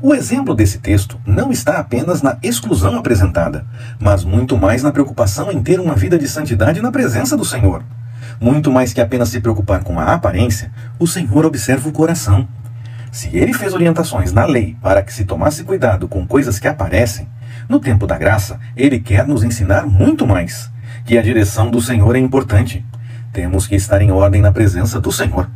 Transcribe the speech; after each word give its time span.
O 0.00 0.14
exemplo 0.14 0.54
desse 0.54 0.78
texto 0.78 1.20
não 1.26 1.50
está 1.50 1.78
apenas 1.78 2.22
na 2.22 2.38
exclusão 2.40 2.96
apresentada, 2.96 3.66
mas 3.98 4.22
muito 4.22 4.56
mais 4.56 4.80
na 4.80 4.92
preocupação 4.92 5.50
em 5.50 5.60
ter 5.60 5.80
uma 5.80 5.96
vida 5.96 6.16
de 6.16 6.28
santidade 6.28 6.80
na 6.80 6.92
presença 6.92 7.36
do 7.36 7.44
Senhor. 7.44 7.82
Muito 8.40 8.70
mais 8.70 8.92
que 8.92 9.00
apenas 9.00 9.30
se 9.30 9.40
preocupar 9.40 9.82
com 9.82 9.98
a 9.98 10.14
aparência, 10.14 10.70
o 11.00 11.06
Senhor 11.08 11.44
observa 11.44 11.88
o 11.88 11.92
coração. 11.92 12.46
Se 13.10 13.36
ele 13.36 13.52
fez 13.52 13.74
orientações 13.74 14.32
na 14.32 14.46
lei 14.46 14.76
para 14.80 15.02
que 15.02 15.12
se 15.12 15.24
tomasse 15.24 15.64
cuidado 15.64 16.06
com 16.06 16.24
coisas 16.24 16.60
que 16.60 16.68
aparecem, 16.68 17.28
no 17.68 17.80
tempo 17.80 18.06
da 18.06 18.16
graça, 18.16 18.60
ele 18.76 19.00
quer 19.00 19.26
nos 19.26 19.42
ensinar 19.42 19.84
muito 19.84 20.24
mais. 20.24 20.70
Que 21.04 21.18
a 21.18 21.22
direção 21.22 21.72
do 21.72 21.80
Senhor 21.80 22.14
é 22.14 22.20
importante. 22.20 22.86
Temos 23.32 23.66
que 23.66 23.74
estar 23.74 24.00
em 24.00 24.12
ordem 24.12 24.40
na 24.40 24.52
presença 24.52 25.00
do 25.00 25.10
Senhor. 25.10 25.50